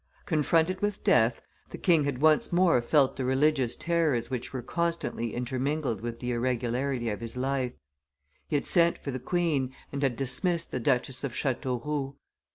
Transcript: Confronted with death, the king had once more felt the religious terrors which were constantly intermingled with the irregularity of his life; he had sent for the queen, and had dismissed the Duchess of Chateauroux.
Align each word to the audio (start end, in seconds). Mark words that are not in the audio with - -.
Confronted 0.25 0.81
with 0.81 1.03
death, 1.03 1.43
the 1.69 1.77
king 1.77 2.05
had 2.05 2.17
once 2.23 2.51
more 2.51 2.81
felt 2.81 3.17
the 3.17 3.23
religious 3.23 3.75
terrors 3.75 4.31
which 4.31 4.51
were 4.51 4.63
constantly 4.63 5.35
intermingled 5.35 6.01
with 6.01 6.17
the 6.19 6.31
irregularity 6.31 7.09
of 7.11 7.21
his 7.21 7.37
life; 7.37 7.73
he 8.47 8.55
had 8.55 8.65
sent 8.65 8.97
for 8.97 9.11
the 9.11 9.19
queen, 9.19 9.75
and 9.91 10.01
had 10.01 10.15
dismissed 10.15 10.71
the 10.71 10.79
Duchess 10.79 11.23
of 11.23 11.35
Chateauroux. 11.35 12.15